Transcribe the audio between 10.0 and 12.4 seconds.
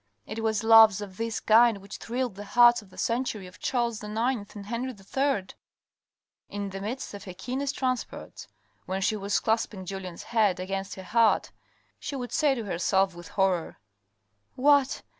head against her heart, she would